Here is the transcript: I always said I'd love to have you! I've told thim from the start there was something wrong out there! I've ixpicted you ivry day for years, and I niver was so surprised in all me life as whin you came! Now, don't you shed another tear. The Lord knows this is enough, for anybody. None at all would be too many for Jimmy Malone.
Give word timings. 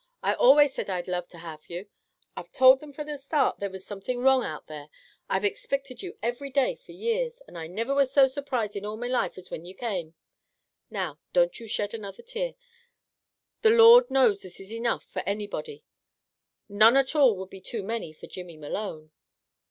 I 0.23 0.33
always 0.33 0.73
said 0.73 0.89
I'd 0.89 1.07
love 1.07 1.27
to 1.27 1.37
have 1.37 1.69
you! 1.69 1.87
I've 2.35 2.51
told 2.51 2.79
thim 2.79 2.91
from 2.91 3.05
the 3.05 3.19
start 3.19 3.59
there 3.59 3.69
was 3.69 3.85
something 3.85 4.17
wrong 4.17 4.43
out 4.43 4.65
there! 4.65 4.89
I've 5.29 5.43
ixpicted 5.43 6.01
you 6.01 6.17
ivry 6.23 6.49
day 6.49 6.73
for 6.73 6.91
years, 6.91 7.39
and 7.47 7.55
I 7.55 7.67
niver 7.67 7.93
was 7.93 8.11
so 8.11 8.25
surprised 8.25 8.75
in 8.75 8.83
all 8.83 8.97
me 8.97 9.07
life 9.07 9.37
as 9.37 9.49
whin 9.51 9.63
you 9.63 9.75
came! 9.75 10.15
Now, 10.89 11.19
don't 11.33 11.59
you 11.59 11.67
shed 11.67 11.93
another 11.93 12.23
tear. 12.23 12.55
The 13.61 13.69
Lord 13.69 14.09
knows 14.09 14.41
this 14.41 14.59
is 14.59 14.73
enough, 14.73 15.03
for 15.05 15.21
anybody. 15.27 15.83
None 16.67 16.97
at 16.97 17.15
all 17.15 17.37
would 17.37 17.51
be 17.51 17.61
too 17.61 17.83
many 17.83 18.11
for 18.11 18.25
Jimmy 18.25 18.57
Malone. 18.57 19.11